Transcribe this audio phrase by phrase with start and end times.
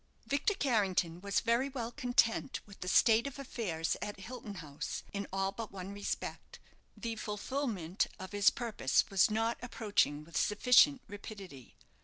[0.25, 5.27] Victor Carrington was very well content with the state of affairs at Hilton House in
[5.31, 6.57] all but one respect.
[6.97, 11.75] The fulfilment of his purpose was not approaching with sufficient rapidity.